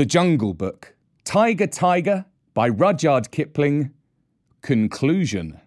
The 0.00 0.06
Jungle 0.06 0.54
Book, 0.54 0.94
Tiger 1.24 1.66
Tiger 1.66 2.24
by 2.54 2.70
Rudyard 2.70 3.30
Kipling. 3.30 3.90
Conclusion. 4.62 5.60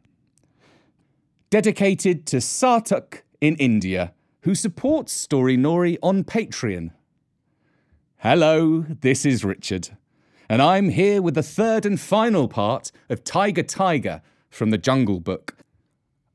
Dedicated 1.51 2.25
to 2.25 2.38
Sartak 2.38 3.21
in 3.41 3.55
India, 3.57 4.11
who 4.41 4.55
supports 4.55 5.13
Storynory 5.13 5.99
on 6.01 6.23
Patreon. 6.23 6.93
Hello, 8.17 8.88
this 9.01 9.23
is 9.23 9.46
Richard, 9.46 9.90
and 10.50 10.63
I'm 10.63 10.90
here 10.90 11.22
with 11.22 11.36
the 11.36 11.44
third 11.44 11.86
and 11.86 12.00
final 12.00 12.47
part 12.47 12.92
of 13.10 13.24
Tiger 13.24 13.62
Tiger 13.62 14.24
from 14.50 14.72
the 14.72 14.79
Jungle 14.79 15.20
Book. 15.20 15.58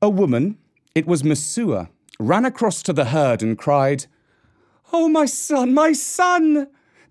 A 0.01 0.09
woman, 0.09 0.57
it 0.95 1.09
was 1.09 1.25
Messua, 1.25 1.89
ran 2.21 2.45
across 2.45 2.81
to 2.85 2.93
the 2.93 3.07
herd 3.07 3.43
and 3.43 3.59
cried, 3.59 4.07
Oh, 4.93 5.09
my 5.09 5.27
son, 5.27 5.75
my 5.75 5.93
son! 5.93 6.69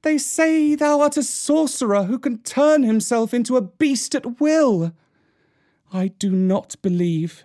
They 0.07 0.17
say 0.17 0.73
thou 0.73 1.01
art 1.01 1.17
a 1.17 1.21
sorcerer 1.21 2.03
who 2.03 2.17
can 2.17 2.37
turn 2.37 2.83
himself 2.83 3.33
into 3.33 3.57
a 3.57 3.61
beast 3.61 4.15
at 4.15 4.39
will. 4.39 4.93
I 5.91 6.07
do 6.07 6.31
not 6.31 6.81
believe. 6.81 7.43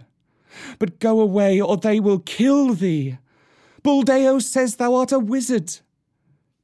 But 0.79 1.01
go 1.01 1.21
away, 1.21 1.61
or 1.61 1.77
they 1.77 1.99
will 1.99 2.21
kill 2.21 2.75
thee. 2.75 3.19
Buldeo 3.83 4.41
says 4.41 4.77
thou 4.77 4.95
art 4.95 5.11
a 5.11 5.19
wizard. 5.19 5.81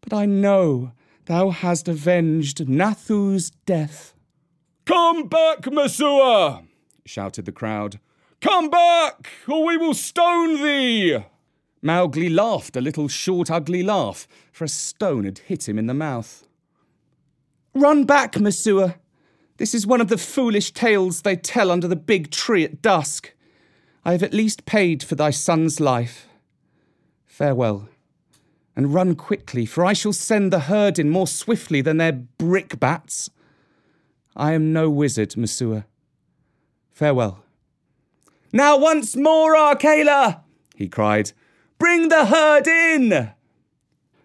But 0.01 0.13
I 0.13 0.25
know 0.25 0.93
thou 1.25 1.51
hast 1.51 1.89
avenged 1.89 2.69
Nathu's 2.69 3.51
death. 3.67 4.15
Come 4.85 5.27
back, 5.27 5.63
Messua! 5.63 6.65
shouted 7.07 7.45
the 7.45 7.51
crowd. 7.51 7.99
Come 8.41 8.71
back, 8.71 9.31
or 9.49 9.65
we 9.65 9.77
will 9.77 9.95
stone 9.95 10.63
thee! 10.63 11.19
Mowgli 11.81 12.29
laughed 12.29 12.77
a 12.77 12.81
little 12.81 13.09
short, 13.09 13.51
ugly 13.51 13.83
laugh, 13.83 14.27
for 14.53 14.65
a 14.65 14.69
stone 14.69 15.25
had 15.25 15.39
hit 15.39 15.69
him 15.69 15.79
in 15.79 15.87
the 15.87 15.95
mouth. 15.95 16.47
Run 17.75 18.05
back, 18.05 18.33
Messua! 18.33 18.97
This 19.59 19.75
is 19.75 19.87
one 19.87 20.01
of 20.01 20.09
the 20.09 20.19
foolish 20.19 20.73
tales 20.73 21.23
they 21.23 21.37
tell 21.37 21.71
under 21.71 21.89
the 21.89 21.97
big 21.97 22.31
tree 22.31 22.65
at 22.65 22.83
dusk. 22.83 23.35
I 24.05 24.13
have 24.13 24.23
at 24.23 24.35
least 24.35 24.67
paid 24.67 25.03
for 25.03 25.15
thy 25.15 25.31
son's 25.31 25.81
life. 25.81 26.27
Farewell, 27.27 27.89
and 28.75 28.95
run 28.95 29.15
quickly, 29.15 29.67
for 29.67 29.85
I 29.85 29.93
shall 29.93 30.13
send 30.13 30.53
the 30.53 30.61
herd 30.61 30.99
in 30.99 31.11
more 31.11 31.27
swiftly 31.27 31.81
than 31.81 31.99
their 31.99 32.13
brickbats. 32.13 33.31
I 34.35 34.53
am 34.53 34.73
no 34.73 34.89
wizard, 34.89 35.31
Messua. 35.31 35.85
Farewell. 36.93 37.45
Now 38.53 38.79
once 38.79 39.15
more, 39.15 39.55
Akela! 39.55 40.45
he 40.77 40.89
cried. 40.89 41.33
Bring 41.79 42.09
the 42.09 42.27
herd 42.27 42.67
in! 42.67 43.31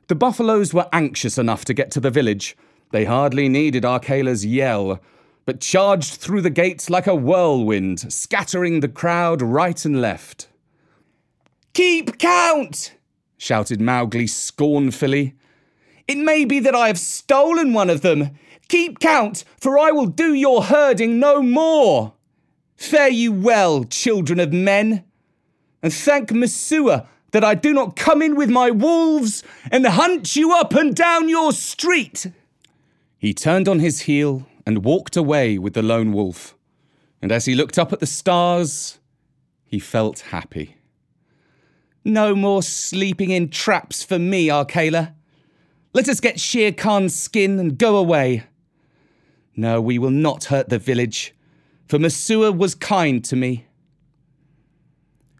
The 0.07 0.15
buffaloes 0.15 0.73
were 0.73 0.89
anxious 0.91 1.37
enough 1.37 1.63
to 1.65 1.73
get 1.73 1.91
to 1.91 1.99
the 1.99 2.11
village. 2.11 2.57
They 2.91 3.05
hardly 3.05 3.47
needed 3.47 3.83
Akela's 3.83 4.45
yell, 4.45 4.99
but 5.45 5.61
charged 5.61 6.15
through 6.15 6.41
the 6.41 6.49
gates 6.49 6.89
like 6.89 7.07
a 7.07 7.15
whirlwind, 7.15 8.11
scattering 8.11 8.79
the 8.79 8.87
crowd 8.87 9.41
right 9.41 9.83
and 9.85 10.01
left. 10.01 10.47
Keep 11.73 12.17
count! 12.17 12.95
shouted 13.37 13.79
Mowgli 13.79 14.27
scornfully. 14.27 15.35
It 16.07 16.17
may 16.17 16.45
be 16.45 16.59
that 16.59 16.75
I 16.75 16.87
have 16.87 16.99
stolen 16.99 17.73
one 17.73 17.89
of 17.89 18.01
them. 18.01 18.31
Keep 18.67 18.99
count, 18.99 19.43
for 19.59 19.77
I 19.77 19.91
will 19.91 20.07
do 20.07 20.33
your 20.33 20.63
herding 20.63 21.19
no 21.19 21.41
more. 21.41 22.13
Fare 22.75 23.09
you 23.09 23.31
well, 23.31 23.83
children 23.83 24.39
of 24.39 24.51
men, 24.51 25.03
and 25.81 25.93
thank 25.93 26.29
Messua 26.29 27.07
that 27.33 27.43
I 27.43 27.55
do 27.55 27.73
not 27.73 27.95
come 27.95 28.21
in 28.21 28.35
with 28.35 28.49
my 28.49 28.69
wolves 28.69 29.43
and 29.71 29.85
hunt 29.85 30.35
you 30.35 30.53
up 30.53 30.73
and 30.73 30.95
down 30.95 31.27
your 31.27 31.51
street. 31.51 32.27
He 33.17 33.33
turned 33.33 33.67
on 33.67 33.79
his 33.79 34.01
heel 34.01 34.47
and 34.67 34.85
walked 34.85 35.17
away 35.17 35.57
with 35.57 35.73
the 35.73 35.81
lone 35.81 36.13
wolf. 36.13 36.55
And 37.21 37.31
as 37.31 37.45
he 37.45 37.55
looked 37.55 37.79
up 37.79 37.91
at 37.91 37.99
the 37.99 38.05
stars, 38.05 38.99
he 39.65 39.79
felt 39.79 40.19
happy. 40.19 40.77
No 42.05 42.35
more 42.35 42.61
sleeping 42.61 43.31
in 43.31 43.49
traps 43.49 44.03
for 44.03 44.19
me, 44.19 44.51
Akela. 44.51 45.15
Let 45.91 46.07
us 46.07 46.19
get 46.19 46.39
Shere 46.39 46.71
Khan's 46.71 47.15
skin 47.15 47.59
and 47.59 47.79
go 47.79 47.97
away. 47.97 48.43
No, 49.55 49.81
we 49.81 49.97
will 49.97 50.11
not 50.11 50.45
hurt 50.45 50.69
the 50.69 50.77
village, 50.77 51.33
for 51.87 51.97
Messua 51.97 52.55
was 52.55 52.75
kind 52.75 53.25
to 53.25 53.35
me 53.35 53.65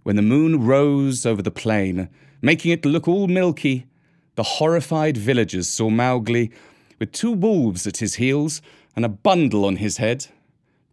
when 0.03 0.15
the 0.15 0.21
moon 0.21 0.65
rose 0.65 1.25
over 1.25 1.41
the 1.41 1.51
plain, 1.51 2.09
making 2.41 2.71
it 2.71 2.85
look 2.85 3.07
all 3.07 3.27
milky, 3.27 3.87
the 4.35 4.43
horrified 4.43 5.17
villagers 5.17 5.67
saw 5.67 5.89
Mowgli 5.89 6.51
with 6.99 7.11
two 7.11 7.31
wolves 7.31 7.87
at 7.87 7.97
his 7.97 8.15
heels 8.15 8.61
and 8.95 9.05
a 9.05 9.09
bundle 9.09 9.65
on 9.65 9.77
his 9.77 9.97
head, 9.97 10.27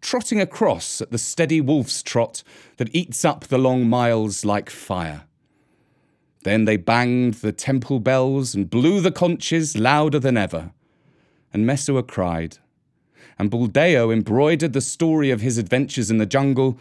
trotting 0.01 0.41
across 0.41 1.01
at 1.01 1.11
the 1.11 1.19
steady 1.19 1.61
wolf's 1.61 2.03
trot 2.03 2.43
that 2.77 2.95
eats 2.95 3.25
up 3.25 3.45
the 3.45 3.59
long 3.59 3.89
miles 3.89 4.45
like 4.45 4.71
fire. 4.71 5.25
Then 6.43 6.65
they 6.65 6.77
banged 6.77 7.35
the 7.35 7.53
temple 7.53 8.01
bells 8.01 8.55
and 8.55 8.71
blew 8.71 9.01
the 9.01 9.13
conches 9.13 9.77
louder 9.77 10.19
than 10.19 10.37
ever, 10.37 10.73
and 11.53 11.67
Messua 11.67 12.07
cried, 12.07 12.59
and 13.39 13.51
Buldeo 13.51 14.11
embroidered 14.11 14.73
the 14.73 14.81
story 14.81 15.31
of 15.31 15.41
his 15.41 15.59
adventures 15.59 16.11
in 16.11 16.19
the 16.19 16.27
jungle 16.27 16.79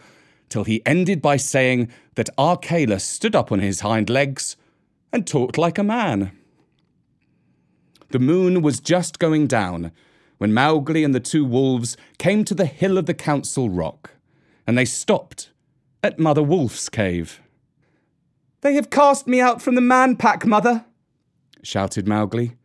till 0.50 0.64
he 0.64 0.84
ended 0.84 1.22
by 1.22 1.38
saying 1.38 1.88
that 2.16 2.28
Akela 2.36 2.98
stood 2.98 3.34
up 3.34 3.50
on 3.50 3.60
his 3.60 3.80
hind 3.80 4.10
legs 4.10 4.56
and 5.12 5.26
talked 5.26 5.56
like 5.56 5.78
a 5.78 5.82
man. 5.84 6.32
The 8.10 8.18
moon 8.18 8.60
was 8.60 8.80
just 8.80 9.18
going 9.18 9.46
down 9.46 9.92
when 10.38 10.52
Mowgli 10.52 11.04
and 11.04 11.14
the 11.14 11.20
two 11.20 11.44
wolves 11.44 11.96
came 12.18 12.44
to 12.44 12.54
the 12.54 12.66
hill 12.66 12.98
of 12.98 13.06
the 13.06 13.14
Council 13.14 13.70
Rock, 13.70 14.10
and 14.66 14.76
they 14.76 14.84
stopped 14.84 15.50
at 16.02 16.18
Mother 16.18 16.42
Wolf's 16.42 16.88
cave. 16.88 17.40
They 18.62 18.74
have 18.74 18.90
cast 18.90 19.26
me 19.26 19.40
out 19.40 19.62
from 19.62 19.74
the 19.74 19.80
man 19.80 20.16
pack, 20.16 20.44
Mother, 20.44 20.84
shouted 21.62 22.08
Mowgli. 22.08 22.56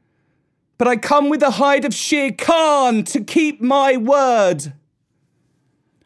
But 0.78 0.88
I 0.88 0.98
come 0.98 1.30
with 1.30 1.40
the 1.40 1.52
hide 1.52 1.86
of 1.86 1.94
Shere 1.94 2.32
Khan 2.32 3.04
to 3.06 3.24
keep 3.24 3.62
my 3.62 3.96
word. 3.96 4.74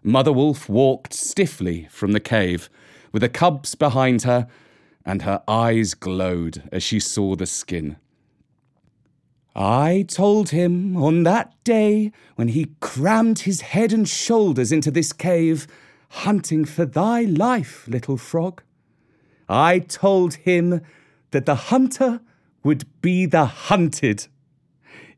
Mother 0.03 0.31
Wolf 0.31 0.69
walked 0.69 1.13
stiffly 1.13 1.87
from 1.91 2.13
the 2.13 2.19
cave, 2.19 2.69
with 3.11 3.21
the 3.21 3.29
cubs 3.29 3.75
behind 3.75 4.23
her, 4.23 4.47
and 5.05 5.23
her 5.23 5.43
eyes 5.47 5.93
glowed 5.93 6.63
as 6.71 6.83
she 6.83 6.99
saw 6.99 7.35
the 7.35 7.45
skin. 7.45 7.97
I 9.55 10.05
told 10.07 10.51
him 10.51 10.95
on 10.95 11.23
that 11.23 11.53
day 11.63 12.11
when 12.35 12.49
he 12.49 12.75
crammed 12.79 13.39
his 13.39 13.61
head 13.61 13.91
and 13.91 14.07
shoulders 14.07 14.71
into 14.71 14.91
this 14.91 15.11
cave, 15.11 15.67
hunting 16.09 16.63
for 16.63 16.85
thy 16.85 17.23
life, 17.23 17.87
little 17.87 18.17
frog. 18.17 18.61
I 19.49 19.79
told 19.79 20.35
him 20.35 20.81
that 21.31 21.45
the 21.45 21.55
hunter 21.55 22.21
would 22.63 22.85
be 23.01 23.25
the 23.25 23.45
hunted. 23.45 24.27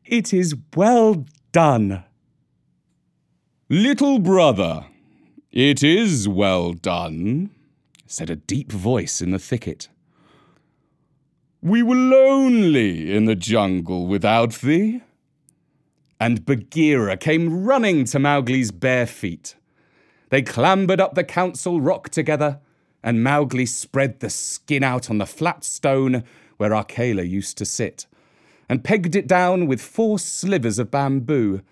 It 0.04 0.32
is 0.32 0.56
well 0.74 1.24
done. 1.52 2.04
Little 3.74 4.18
brother, 4.18 4.84
it 5.50 5.82
is 5.82 6.28
well 6.28 6.74
done, 6.74 7.48
said 8.06 8.28
a 8.28 8.36
deep 8.36 8.70
voice 8.70 9.22
in 9.22 9.30
the 9.30 9.38
thicket. 9.38 9.88
We 11.62 11.82
were 11.82 11.94
lonely 11.94 13.16
in 13.16 13.24
the 13.24 13.34
jungle 13.34 14.06
without 14.06 14.52
thee. 14.56 15.00
And 16.20 16.44
Bagheera 16.44 17.16
came 17.16 17.64
running 17.64 18.04
to 18.04 18.18
Mowgli's 18.18 18.72
bare 18.72 19.06
feet. 19.06 19.56
They 20.28 20.42
clambered 20.42 21.00
up 21.00 21.14
the 21.14 21.24
council 21.24 21.80
rock 21.80 22.10
together, 22.10 22.60
and 23.02 23.24
Mowgli 23.24 23.64
spread 23.64 24.20
the 24.20 24.28
skin 24.28 24.84
out 24.84 25.08
on 25.08 25.16
the 25.16 25.24
flat 25.24 25.64
stone 25.64 26.24
where 26.58 26.74
Akela 26.74 27.22
used 27.22 27.56
to 27.56 27.64
sit, 27.64 28.04
and 28.68 28.84
pegged 28.84 29.16
it 29.16 29.26
down 29.26 29.66
with 29.66 29.80
four 29.80 30.18
slivers 30.18 30.78
of 30.78 30.90
bamboo 30.90 31.62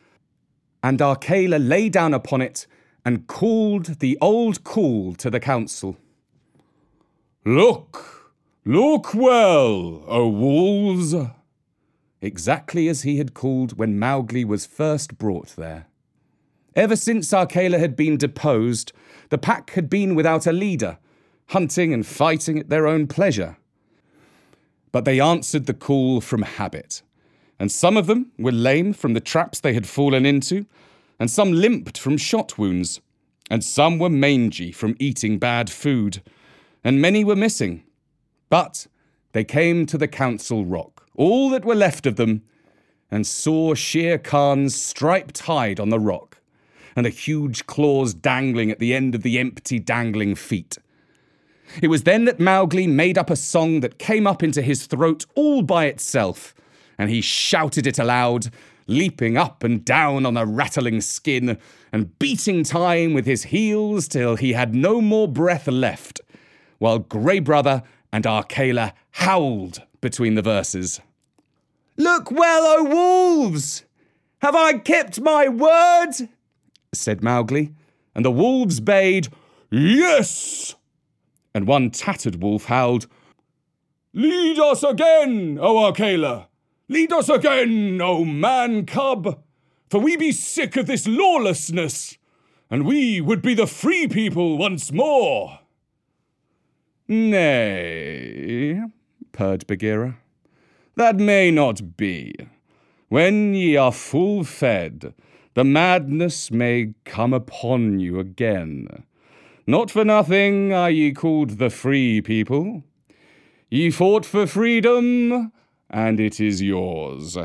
and 0.82 1.00
Akela 1.00 1.56
lay 1.56 1.88
down 1.88 2.14
upon 2.14 2.40
it 2.40 2.66
and 3.04 3.26
called 3.26 4.00
the 4.00 4.18
old 4.20 4.64
call 4.64 5.14
to 5.14 5.30
the 5.30 5.40
council. 5.40 5.96
Look, 7.44 8.34
look 8.64 9.14
well, 9.14 10.04
O 10.06 10.28
wolves! 10.28 11.14
Exactly 12.20 12.88
as 12.88 13.02
he 13.02 13.16
had 13.16 13.32
called 13.32 13.78
when 13.78 13.98
Mowgli 13.98 14.44
was 14.44 14.66
first 14.66 15.16
brought 15.16 15.56
there. 15.56 15.86
Ever 16.76 16.96
since 16.96 17.32
Akela 17.32 17.78
had 17.78 17.96
been 17.96 18.16
deposed, 18.16 18.92
the 19.30 19.38
pack 19.38 19.70
had 19.70 19.88
been 19.88 20.14
without 20.14 20.46
a 20.46 20.52
leader, 20.52 20.98
hunting 21.48 21.92
and 21.92 22.06
fighting 22.06 22.58
at 22.58 22.68
their 22.68 22.86
own 22.86 23.06
pleasure. 23.06 23.56
But 24.92 25.04
they 25.04 25.20
answered 25.20 25.66
the 25.66 25.74
call 25.74 26.20
from 26.20 26.42
habit 26.42 27.02
and 27.60 27.70
some 27.70 27.96
of 27.96 28.08
them 28.08 28.32
were 28.38 28.50
lame 28.50 28.92
from 28.92 29.14
the 29.14 29.20
traps 29.20 29.60
they 29.60 29.74
had 29.74 29.86
fallen 29.86 30.26
into, 30.26 30.66
and 31.20 31.30
some 31.30 31.52
limped 31.52 31.96
from 31.96 32.16
shot 32.16 32.58
wounds, 32.58 33.00
and 33.48 33.62
some 33.62 33.98
were 33.98 34.10
mangy 34.10 34.72
from 34.72 34.96
eating 34.98 35.38
bad 35.38 35.70
food, 35.70 36.22
and 36.82 37.00
many 37.00 37.22
were 37.22 37.36
missing. 37.36 37.84
But 38.48 38.88
they 39.30 39.44
came 39.44 39.86
to 39.86 39.98
the 39.98 40.08
Council 40.08 40.64
Rock, 40.64 41.06
all 41.14 41.50
that 41.50 41.64
were 41.64 41.76
left 41.76 42.06
of 42.06 42.16
them, 42.16 42.42
and 43.10 43.26
saw 43.26 43.74
Shere 43.74 44.18
Khan's 44.18 44.74
striped 44.74 45.40
hide 45.40 45.78
on 45.78 45.90
the 45.90 46.00
rock 46.00 46.38
and 46.96 47.06
the 47.06 47.10
huge 47.10 47.66
claws 47.66 48.14
dangling 48.14 48.70
at 48.70 48.78
the 48.78 48.94
end 48.94 49.14
of 49.14 49.22
the 49.22 49.38
empty 49.38 49.78
dangling 49.78 50.34
feet. 50.34 50.78
It 51.82 51.88
was 51.88 52.02
then 52.02 52.24
that 52.24 52.40
Mowgli 52.40 52.86
made 52.86 53.16
up 53.16 53.30
a 53.30 53.36
song 53.36 53.80
that 53.80 53.98
came 53.98 54.26
up 54.26 54.42
into 54.42 54.60
his 54.60 54.86
throat 54.86 55.24
all 55.34 55.62
by 55.62 55.86
itself, 55.86 56.54
and 57.00 57.08
he 57.08 57.22
shouted 57.22 57.86
it 57.86 57.98
aloud, 57.98 58.50
leaping 58.86 59.38
up 59.38 59.64
and 59.64 59.86
down 59.86 60.26
on 60.26 60.34
the 60.34 60.44
rattling 60.44 61.00
skin 61.00 61.56
and 61.90 62.18
beating 62.18 62.62
time 62.62 63.14
with 63.14 63.24
his 63.24 63.44
heels 63.44 64.06
till 64.06 64.36
he 64.36 64.52
had 64.52 64.74
no 64.74 65.00
more 65.00 65.26
breath 65.26 65.66
left, 65.66 66.20
while 66.76 66.98
Grey 66.98 67.38
Brother 67.38 67.82
and 68.12 68.26
Akela 68.26 68.92
howled 69.12 69.80
between 70.02 70.34
the 70.34 70.42
verses. 70.42 71.00
Look 71.96 72.30
well, 72.30 72.64
O 72.66 72.84
wolves! 72.84 73.86
Have 74.42 74.54
I 74.54 74.74
kept 74.74 75.22
my 75.22 75.48
word? 75.48 76.28
said 76.92 77.22
Mowgli, 77.22 77.72
and 78.14 78.26
the 78.26 78.30
wolves 78.30 78.78
bayed, 78.78 79.28
Yes! 79.70 80.74
And 81.54 81.66
one 81.66 81.92
tattered 81.92 82.42
wolf 82.42 82.66
howled, 82.66 83.06
Lead 84.12 84.58
us 84.58 84.82
again, 84.82 85.58
O 85.58 85.88
Akela! 85.88 86.49
Lead 86.90 87.12
us 87.12 87.28
again, 87.28 88.00
O 88.02 88.24
man 88.24 88.84
cub! 88.84 89.44
For 89.88 90.00
we 90.00 90.16
be 90.16 90.32
sick 90.32 90.74
of 90.74 90.88
this 90.88 91.06
lawlessness, 91.06 92.18
and 92.68 92.84
we 92.84 93.20
would 93.20 93.42
be 93.42 93.54
the 93.54 93.68
free 93.68 94.08
people 94.08 94.58
once 94.58 94.90
more. 94.90 95.60
Nay, 97.06 98.80
purred 99.30 99.68
Bagheera, 99.68 100.18
that 100.96 101.14
may 101.14 101.52
not 101.52 101.96
be. 101.96 102.34
When 103.08 103.54
ye 103.54 103.76
are 103.76 103.92
full 103.92 104.42
fed, 104.42 105.14
the 105.54 105.62
madness 105.62 106.50
may 106.50 106.94
come 107.04 107.32
upon 107.32 108.00
you 108.00 108.18
again. 108.18 109.04
Not 109.64 109.92
for 109.92 110.04
nothing 110.04 110.72
are 110.72 110.90
ye 110.90 111.12
called 111.12 111.50
the 111.50 111.70
free 111.70 112.20
people. 112.20 112.82
Ye 113.70 113.92
fought 113.92 114.26
for 114.26 114.48
freedom, 114.48 115.52
and 115.90 116.20
it 116.20 116.40
is 116.40 116.62
yours. 116.62 117.36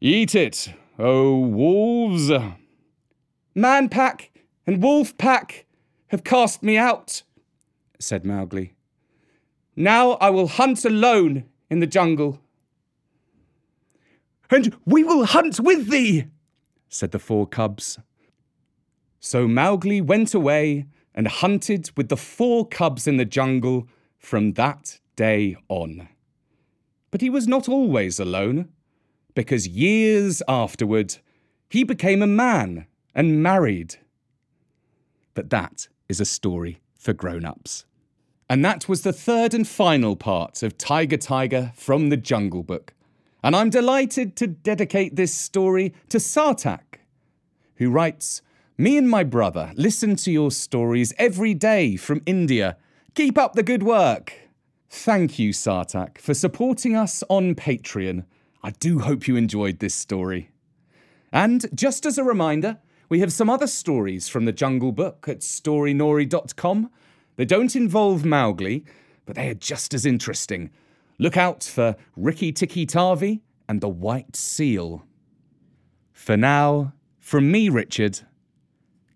Eat 0.00 0.34
it, 0.34 0.72
O 0.98 1.38
wolves. 1.38 2.30
Man 3.54 3.88
pack 3.88 4.30
and 4.66 4.82
wolf 4.82 5.16
pack 5.18 5.66
have 6.08 6.22
cast 6.22 6.62
me 6.62 6.76
out, 6.76 7.22
said 7.98 8.24
Mowgli. 8.24 8.74
Now 9.74 10.12
I 10.12 10.30
will 10.30 10.48
hunt 10.48 10.84
alone 10.84 11.44
in 11.70 11.80
the 11.80 11.86
jungle. 11.86 12.40
And 14.50 14.76
we 14.86 15.04
will 15.04 15.24
hunt 15.24 15.60
with 15.60 15.90
thee, 15.90 16.26
said 16.88 17.10
the 17.10 17.18
four 17.18 17.46
cubs. 17.46 17.98
So 19.20 19.46
Mowgli 19.48 20.00
went 20.00 20.34
away 20.34 20.86
and 21.14 21.28
hunted 21.28 21.90
with 21.96 22.08
the 22.08 22.16
four 22.16 22.66
cubs 22.66 23.06
in 23.06 23.16
the 23.16 23.24
jungle 23.24 23.88
from 24.18 24.52
that 24.52 25.00
day 25.16 25.56
on. 25.68 26.08
But 27.10 27.20
he 27.20 27.30
was 27.30 27.48
not 27.48 27.68
always 27.68 28.20
alone, 28.20 28.68
because 29.34 29.68
years 29.68 30.42
afterward 30.48 31.16
he 31.68 31.84
became 31.84 32.22
a 32.22 32.26
man 32.26 32.86
and 33.14 33.42
married. 33.42 33.96
But 35.34 35.50
that 35.50 35.88
is 36.08 36.20
a 36.20 36.24
story 36.24 36.80
for 36.98 37.12
grown 37.12 37.44
ups. 37.44 37.84
And 38.50 38.64
that 38.64 38.88
was 38.88 39.02
the 39.02 39.12
third 39.12 39.52
and 39.52 39.68
final 39.68 40.16
part 40.16 40.62
of 40.62 40.78
Tiger 40.78 41.18
Tiger 41.18 41.72
from 41.76 42.08
the 42.08 42.16
Jungle 42.16 42.62
Book. 42.62 42.94
And 43.42 43.54
I'm 43.54 43.70
delighted 43.70 44.36
to 44.36 44.46
dedicate 44.46 45.16
this 45.16 45.34
story 45.34 45.94
to 46.08 46.18
Sartak, 46.18 47.00
who 47.76 47.90
writes 47.90 48.42
Me 48.78 48.96
and 48.96 49.08
my 49.08 49.22
brother 49.22 49.72
listen 49.76 50.16
to 50.16 50.32
your 50.32 50.50
stories 50.50 51.12
every 51.18 51.54
day 51.54 51.96
from 51.96 52.22
India. 52.24 52.76
Keep 53.14 53.36
up 53.36 53.52
the 53.52 53.62
good 53.62 53.82
work. 53.82 54.32
Thank 54.90 55.38
you, 55.38 55.50
Sartak, 55.52 56.18
for 56.18 56.32
supporting 56.32 56.96
us 56.96 57.22
on 57.28 57.54
Patreon. 57.54 58.24
I 58.62 58.70
do 58.70 59.00
hope 59.00 59.28
you 59.28 59.36
enjoyed 59.36 59.78
this 59.78 59.94
story. 59.94 60.50
And 61.30 61.66
just 61.74 62.06
as 62.06 62.16
a 62.16 62.24
reminder, 62.24 62.78
we 63.10 63.20
have 63.20 63.32
some 63.32 63.50
other 63.50 63.66
stories 63.66 64.28
from 64.28 64.46
the 64.46 64.52
Jungle 64.52 64.92
Book 64.92 65.26
at 65.28 65.40
storynory.com. 65.40 66.90
They 67.36 67.44
don't 67.44 67.76
involve 67.76 68.24
Mowgli, 68.24 68.84
but 69.26 69.36
they 69.36 69.50
are 69.50 69.54
just 69.54 69.92
as 69.92 70.06
interesting. 70.06 70.70
Look 71.18 71.36
out 71.36 71.62
for 71.64 71.96
Rikki 72.16 72.52
Tikki 72.52 72.86
Tavi 72.86 73.42
and 73.68 73.80
the 73.80 73.88
White 73.88 74.36
Seal. 74.36 75.04
For 76.12 76.36
now, 76.36 76.94
from 77.20 77.50
me, 77.50 77.68
Richard, 77.68 78.20